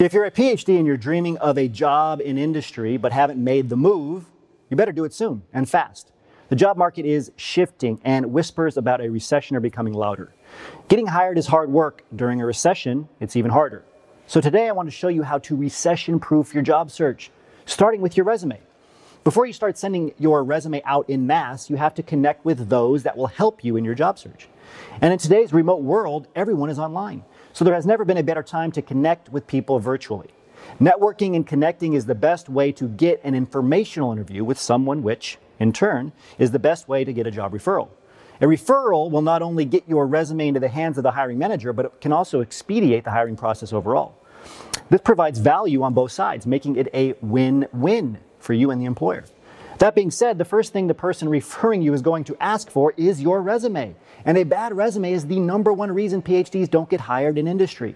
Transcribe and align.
If 0.00 0.14
you're 0.14 0.24
a 0.24 0.30
PhD 0.30 0.78
and 0.78 0.86
you're 0.86 0.96
dreaming 0.96 1.36
of 1.36 1.58
a 1.58 1.68
job 1.68 2.22
in 2.22 2.38
industry 2.38 2.96
but 2.96 3.12
haven't 3.12 3.38
made 3.38 3.68
the 3.68 3.76
move, 3.76 4.24
you 4.70 4.76
better 4.78 4.92
do 4.92 5.04
it 5.04 5.12
soon 5.12 5.42
and 5.52 5.68
fast. 5.68 6.10
The 6.48 6.56
job 6.56 6.78
market 6.78 7.04
is 7.04 7.32
shifting 7.36 8.00
and 8.02 8.32
whispers 8.32 8.78
about 8.78 9.02
a 9.02 9.10
recession 9.10 9.58
are 9.58 9.60
becoming 9.60 9.92
louder. 9.92 10.32
Getting 10.88 11.08
hired 11.08 11.36
is 11.36 11.48
hard 11.48 11.70
work. 11.70 12.02
During 12.16 12.40
a 12.40 12.46
recession, 12.46 13.10
it's 13.20 13.36
even 13.36 13.50
harder. 13.50 13.84
So 14.26 14.40
today 14.40 14.68
I 14.68 14.72
want 14.72 14.86
to 14.86 14.90
show 14.90 15.08
you 15.08 15.22
how 15.22 15.36
to 15.40 15.54
recession 15.54 16.18
proof 16.18 16.54
your 16.54 16.62
job 16.62 16.90
search, 16.90 17.30
starting 17.66 18.00
with 18.00 18.16
your 18.16 18.24
resume. 18.24 18.58
Before 19.22 19.44
you 19.44 19.52
start 19.52 19.76
sending 19.76 20.14
your 20.18 20.42
resume 20.42 20.80
out 20.86 21.10
in 21.10 21.26
mass, 21.26 21.68
you 21.68 21.76
have 21.76 21.92
to 21.96 22.02
connect 22.02 22.42
with 22.46 22.70
those 22.70 23.02
that 23.02 23.18
will 23.18 23.26
help 23.26 23.62
you 23.62 23.76
in 23.76 23.84
your 23.84 23.94
job 23.94 24.18
search. 24.18 24.48
And 25.02 25.12
in 25.12 25.18
today's 25.18 25.52
remote 25.52 25.82
world, 25.82 26.26
everyone 26.34 26.70
is 26.70 26.78
online. 26.78 27.22
So 27.52 27.64
there 27.64 27.74
has 27.74 27.86
never 27.86 28.04
been 28.04 28.16
a 28.16 28.22
better 28.22 28.42
time 28.42 28.72
to 28.72 28.82
connect 28.82 29.28
with 29.28 29.46
people 29.46 29.78
virtually. 29.78 30.30
Networking 30.80 31.34
and 31.34 31.46
connecting 31.46 31.94
is 31.94 32.06
the 32.06 32.14
best 32.14 32.48
way 32.48 32.72
to 32.72 32.88
get 32.88 33.20
an 33.24 33.34
informational 33.34 34.12
interview 34.12 34.44
with 34.44 34.58
someone, 34.58 35.02
which, 35.02 35.38
in 35.58 35.72
turn, 35.72 36.12
is 36.38 36.50
the 36.50 36.58
best 36.58 36.88
way 36.88 37.04
to 37.04 37.12
get 37.12 37.26
a 37.26 37.30
job 37.30 37.52
referral. 37.52 37.88
A 38.40 38.44
referral 38.44 39.10
will 39.10 39.22
not 39.22 39.42
only 39.42 39.64
get 39.64 39.86
your 39.88 40.06
resume 40.06 40.48
into 40.48 40.60
the 40.60 40.68
hands 40.68 40.96
of 40.96 41.02
the 41.02 41.10
hiring 41.10 41.38
manager, 41.38 41.72
but 41.72 41.86
it 41.86 42.00
can 42.00 42.12
also 42.12 42.40
expedite 42.40 43.04
the 43.04 43.10
hiring 43.10 43.36
process 43.36 43.72
overall. 43.72 44.14
This 44.88 45.02
provides 45.02 45.38
value 45.38 45.82
on 45.82 45.92
both 45.92 46.12
sides, 46.12 46.46
making 46.46 46.76
it 46.76 46.88
a 46.94 47.14
win 47.20 47.68
win 47.72 48.18
for 48.38 48.54
you 48.54 48.70
and 48.70 48.80
the 48.80 48.86
employer. 48.86 49.24
That 49.80 49.94
being 49.94 50.10
said, 50.10 50.36
the 50.36 50.44
first 50.44 50.74
thing 50.74 50.88
the 50.88 50.94
person 50.94 51.26
referring 51.26 51.80
you 51.80 51.94
is 51.94 52.02
going 52.02 52.24
to 52.24 52.36
ask 52.38 52.70
for 52.70 52.92
is 52.98 53.22
your 53.22 53.40
resume. 53.40 53.96
And 54.26 54.36
a 54.36 54.44
bad 54.44 54.76
resume 54.76 55.10
is 55.10 55.26
the 55.26 55.40
number 55.40 55.72
one 55.72 55.90
reason 55.90 56.20
PhDs 56.20 56.70
don't 56.70 56.90
get 56.90 57.00
hired 57.00 57.38
in 57.38 57.48
industry. 57.48 57.94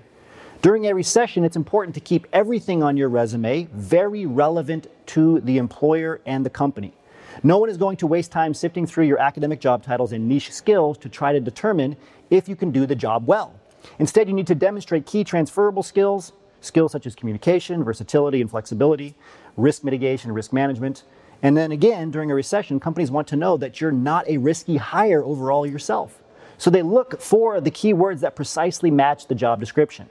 During 0.63 0.87
a 0.87 0.95
recession, 0.95 1.45
it's 1.45 1.57
important 1.57 1.95
to 1.97 2.01
keep 2.01 2.27
everything 2.33 2.83
on 2.83 2.97
your 2.97 3.11
resume 3.11 3.69
very 3.75 4.25
relevant 4.25 4.87
to 5.09 5.41
the 5.41 5.59
employer 5.59 6.23
and 6.25 6.47
the 6.47 6.49
company. 6.49 6.95
No 7.43 7.59
one 7.59 7.69
is 7.69 7.77
going 7.77 7.99
to 7.99 8.07
waste 8.07 8.33
time 8.33 8.55
sifting 8.55 8.87
through 8.87 9.05
your 9.05 9.19
academic 9.19 9.61
job 9.61 9.83
titles 9.83 10.13
and 10.13 10.27
niche 10.27 10.53
skills 10.53 10.97
to 10.99 11.11
try 11.11 11.35
to 11.35 11.41
determine 11.41 11.99
if 12.31 12.49
you 12.49 12.57
can 12.57 12.71
do 12.71 12.87
the 12.87 12.97
job 12.97 13.27
well. 13.27 13.53
Instead, 13.99 14.27
you 14.27 14.33
need 14.33 14.47
to 14.47 14.55
demonstrate 14.55 15.05
key 15.05 15.23
transferable 15.23 15.83
skills, 15.83 16.33
skills 16.63 16.93
such 16.93 17.07
as 17.07 17.15
communication, 17.15 17.85
versatility, 17.85 18.41
and 18.41 18.49
flexibility, 18.49 19.15
risk 19.59 19.85
mitigation, 19.85 20.33
risk 20.33 20.51
management. 20.51 21.03
And 21.45 21.55
then 21.55 21.73
again, 21.73 22.11
during 22.11 22.31
a 22.31 22.35
recession, 22.35 22.81
companies 22.81 23.11
want 23.11 23.29
to 23.29 23.37
know 23.37 23.59
that 23.59 23.79
you're 23.79 23.93
not 23.93 24.27
a 24.27 24.39
risky 24.39 24.79
hire 24.79 25.23
overall 25.23 25.67
yourself. 25.67 26.19
So 26.57 26.71
they 26.71 26.81
look 26.81 27.21
for 27.21 27.61
the 27.61 27.71
keywords 27.71 28.21
that 28.21 28.35
precisely 28.35 28.91
match 28.91 29.27
the 29.27 29.35
job 29.35 29.61
description. 29.61 30.09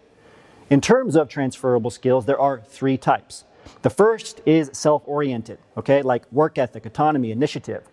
In 0.69 0.79
terms 0.79 1.15
of 1.15 1.27
transferable 1.27 1.89
skills, 1.89 2.27
there 2.27 2.39
are 2.39 2.61
three 2.61 2.99
types. 2.99 3.45
The 3.81 3.89
first 3.89 4.41
is 4.45 4.69
self 4.73 5.01
oriented, 5.07 5.57
okay, 5.75 6.03
like 6.03 6.31
work 6.31 6.59
ethic, 6.59 6.85
autonomy, 6.85 7.31
initiative. 7.31 7.83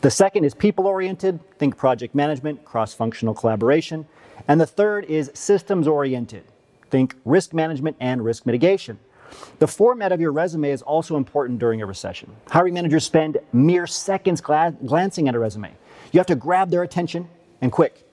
The 0.00 0.10
second 0.10 0.44
is 0.44 0.52
people 0.52 0.88
oriented, 0.88 1.38
think 1.58 1.76
project 1.76 2.12
management, 2.16 2.64
cross 2.64 2.92
functional 2.92 3.34
collaboration. 3.34 4.06
And 4.48 4.60
the 4.60 4.66
third 4.66 5.04
is 5.04 5.30
systems 5.32 5.86
oriented, 5.86 6.42
think 6.90 7.14
risk 7.24 7.54
management 7.54 7.98
and 8.00 8.24
risk 8.24 8.46
mitigation. 8.46 8.98
The 9.58 9.66
format 9.66 10.12
of 10.12 10.20
your 10.20 10.32
resume 10.32 10.70
is 10.70 10.82
also 10.82 11.16
important 11.16 11.58
during 11.58 11.82
a 11.82 11.86
recession. 11.86 12.30
Hiring 12.48 12.74
managers 12.74 13.04
spend 13.04 13.38
mere 13.52 13.86
seconds 13.86 14.40
gla- 14.40 14.74
glancing 14.84 15.28
at 15.28 15.34
a 15.34 15.38
resume. 15.38 15.74
You 16.12 16.18
have 16.18 16.26
to 16.26 16.34
grab 16.34 16.70
their 16.70 16.82
attention 16.82 17.28
and 17.60 17.70
quick. 17.70 18.06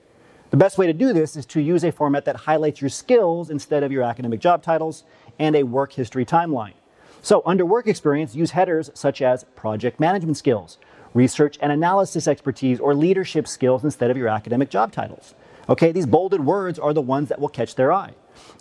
The 0.50 0.56
best 0.56 0.78
way 0.78 0.86
to 0.86 0.92
do 0.92 1.12
this 1.12 1.36
is 1.36 1.44
to 1.46 1.60
use 1.60 1.84
a 1.84 1.92
format 1.92 2.24
that 2.24 2.36
highlights 2.36 2.80
your 2.80 2.88
skills 2.88 3.50
instead 3.50 3.82
of 3.82 3.92
your 3.92 4.02
academic 4.02 4.40
job 4.40 4.62
titles 4.62 5.04
and 5.38 5.54
a 5.54 5.62
work 5.62 5.92
history 5.92 6.24
timeline. 6.24 6.72
So, 7.20 7.42
under 7.44 7.66
work 7.66 7.86
experience, 7.86 8.34
use 8.34 8.52
headers 8.52 8.90
such 8.94 9.20
as 9.20 9.44
project 9.56 10.00
management 10.00 10.36
skills, 10.36 10.78
research 11.14 11.58
and 11.60 11.72
analysis 11.72 12.28
expertise, 12.28 12.80
or 12.80 12.94
leadership 12.94 13.48
skills 13.48 13.84
instead 13.84 14.10
of 14.10 14.16
your 14.16 14.28
academic 14.28 14.70
job 14.70 14.92
titles. 14.92 15.34
Okay, 15.68 15.92
these 15.92 16.06
bolded 16.06 16.40
words 16.44 16.78
are 16.78 16.94
the 16.94 17.02
ones 17.02 17.28
that 17.28 17.40
will 17.40 17.48
catch 17.48 17.74
their 17.74 17.92
eye. 17.92 18.14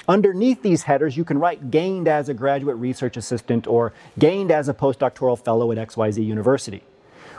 Underneath 0.08 0.62
these 0.62 0.84
headers, 0.84 1.18
you 1.18 1.26
can 1.26 1.38
write 1.38 1.70
gained 1.70 2.08
as 2.08 2.30
a 2.30 2.34
graduate 2.34 2.78
research 2.78 3.18
assistant 3.18 3.68
or 3.68 3.94
gained 4.18 4.52
as 4.52 4.70
a 4.70 4.74
postdoctoral 4.74 5.44
fellow 5.44 5.72
at 5.72 5.78
XYZ 5.78 6.26
University. 6.26 6.84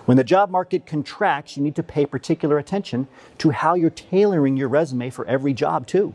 When 0.04 0.16
the 0.16 0.24
job 0.24 0.50
market 0.50 0.86
contracts, 0.86 1.56
you 1.56 1.62
need 1.62 1.76
to 1.76 1.82
pay 1.82 2.06
particular 2.06 2.58
attention 2.58 3.08
to 3.38 3.50
how 3.50 3.74
you're 3.74 3.90
tailoring 3.90 4.56
your 4.56 4.68
resume 4.68 5.10
for 5.10 5.26
every 5.26 5.52
job, 5.52 5.86
too. 5.86 6.14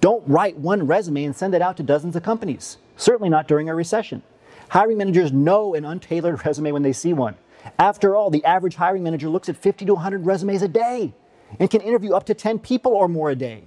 Don't 0.00 0.26
write 0.26 0.56
one 0.56 0.86
resume 0.86 1.24
and 1.24 1.36
send 1.36 1.54
it 1.54 1.62
out 1.62 1.76
to 1.76 1.82
dozens 1.82 2.16
of 2.16 2.22
companies, 2.22 2.78
certainly 2.96 3.28
not 3.28 3.48
during 3.48 3.68
a 3.68 3.74
recession. 3.74 4.22
Hiring 4.70 4.98
managers 4.98 5.32
know 5.32 5.74
an 5.74 5.84
untailored 5.84 6.44
resume 6.46 6.72
when 6.72 6.82
they 6.82 6.92
see 6.92 7.12
one. 7.12 7.36
After 7.78 8.14
all, 8.14 8.30
the 8.30 8.44
average 8.44 8.76
hiring 8.76 9.02
manager 9.02 9.28
looks 9.28 9.48
at 9.48 9.56
50 9.56 9.84
to 9.86 9.94
100 9.94 10.24
resumes 10.24 10.62
a 10.62 10.68
day 10.68 11.12
and 11.58 11.70
can 11.70 11.80
interview 11.80 12.12
up 12.12 12.24
to 12.26 12.34
10 12.34 12.58
people 12.58 12.92
or 12.92 13.08
more 13.08 13.30
a 13.30 13.36
day. 13.36 13.64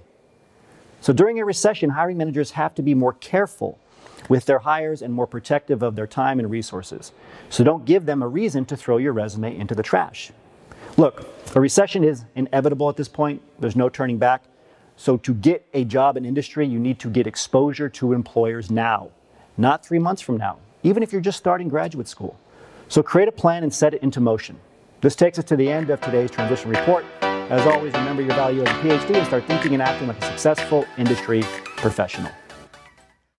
So 1.02 1.12
during 1.12 1.40
a 1.40 1.44
recession, 1.44 1.90
hiring 1.90 2.16
managers 2.16 2.52
have 2.52 2.76
to 2.76 2.82
be 2.82 2.94
more 2.94 3.14
careful 3.14 3.76
with 4.28 4.46
their 4.46 4.60
hires 4.60 5.02
and 5.02 5.12
more 5.12 5.26
protective 5.26 5.82
of 5.82 5.96
their 5.96 6.06
time 6.06 6.38
and 6.38 6.48
resources. 6.48 7.10
So 7.50 7.64
don't 7.64 7.84
give 7.84 8.06
them 8.06 8.22
a 8.22 8.28
reason 8.28 8.64
to 8.66 8.76
throw 8.76 8.98
your 8.98 9.12
resume 9.12 9.58
into 9.58 9.74
the 9.74 9.82
trash. 9.82 10.30
Look, 10.96 11.28
a 11.56 11.60
recession 11.60 12.04
is 12.04 12.24
inevitable 12.36 12.88
at 12.88 12.96
this 12.96 13.08
point, 13.08 13.42
there's 13.58 13.74
no 13.74 13.88
turning 13.88 14.18
back. 14.18 14.44
So 14.96 15.16
to 15.16 15.34
get 15.34 15.66
a 15.74 15.84
job 15.84 16.16
in 16.16 16.24
industry, 16.24 16.68
you 16.68 16.78
need 16.78 17.00
to 17.00 17.10
get 17.10 17.26
exposure 17.26 17.88
to 17.88 18.12
employers 18.12 18.70
now, 18.70 19.10
not 19.56 19.84
three 19.84 19.98
months 19.98 20.22
from 20.22 20.36
now, 20.36 20.58
even 20.84 21.02
if 21.02 21.10
you're 21.10 21.20
just 21.20 21.38
starting 21.38 21.66
graduate 21.66 22.06
school. 22.06 22.38
So 22.86 23.02
create 23.02 23.26
a 23.26 23.32
plan 23.32 23.64
and 23.64 23.74
set 23.74 23.92
it 23.92 24.04
into 24.04 24.20
motion. 24.20 24.56
This 25.00 25.16
takes 25.16 25.36
us 25.36 25.44
to 25.46 25.56
the 25.56 25.68
end 25.68 25.90
of 25.90 26.00
today's 26.00 26.30
transition 26.30 26.70
report. 26.70 27.04
As 27.52 27.66
always, 27.66 27.92
remember 27.92 28.22
your 28.22 28.34
value 28.34 28.62
as 28.62 28.68
a 28.70 28.80
PhD 28.80 29.14
and 29.14 29.26
start 29.26 29.44
thinking 29.44 29.74
and 29.74 29.82
acting 29.82 30.08
like 30.08 30.16
a 30.22 30.24
successful 30.24 30.86
industry 30.96 31.42
professional. 31.76 32.32